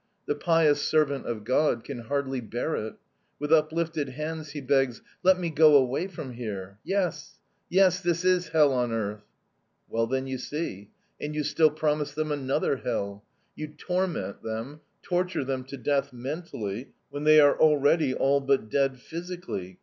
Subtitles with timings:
[0.25, 2.95] The pious servant of God can hardly bear it.
[3.37, 6.79] With uplifted hands he begs: 'Let me go away from here.
[6.83, 7.35] Yes,
[7.69, 8.01] yes!
[8.01, 9.21] This is hell on earth!'
[9.87, 10.89] "'Well, then, you see.
[11.21, 13.23] And you still promise them another hell.
[13.55, 18.99] You torment them, torture them to death mentally when they are already all but dead
[18.99, 19.77] physically!